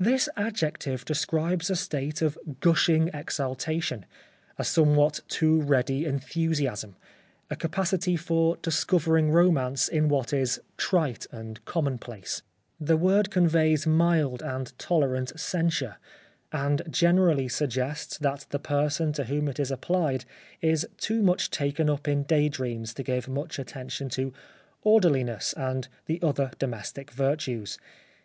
This 0.00 0.28
adjective 0.36 1.04
describes 1.04 1.70
a 1.70 1.76
state 1.76 2.20
of 2.20 2.36
gushing 2.58 3.10
exaltation, 3.14 4.06
a 4.58 4.64
somewhat 4.64 5.20
too 5.28 5.60
ready 5.60 6.04
enthusiasm, 6.04 6.96
a 7.48 7.54
capacity 7.54 8.16
for 8.16 8.56
discovering 8.56 9.30
romance 9.30 9.86
in 9.86 10.08
what 10.08 10.32
is 10.32 10.60
trite 10.76 11.28
and 11.30 11.64
commonplace. 11.64 12.42
The 12.80 12.96
word 12.96 13.30
conveys 13.30 13.86
mild 13.86 14.42
and 14.42 14.76
tolerant 14.80 15.38
censure, 15.38 15.98
and 16.50 16.82
generally 16.90 17.46
suggests 17.46 18.18
that 18.18 18.46
the 18.50 18.58
c 18.58 18.58
33 18.58 18.58
The 18.58 18.58
Life 18.58 18.66
of 18.66 18.80
Oscar 18.80 18.80
Wilde 18.82 18.84
person 18.84 19.12
to 19.12 19.24
whom 19.32 19.48
it 19.48 19.60
is 19.60 19.70
applied 19.70 20.24
is 20.60 20.88
too 20.96 21.22
much 21.22 21.50
taken 21.52 21.88
up 21.88 22.08
in 22.08 22.24
daydreams 22.24 22.92
to 22.94 23.04
give 23.04 23.28
much 23.28 23.60
attention 23.60 24.08
to 24.08 24.32
orderhness 24.84 25.52
and 25.56 25.86
the 26.06 26.18
other 26.20 26.50
domestic 26.58 27.12
virtues. 27.12 27.78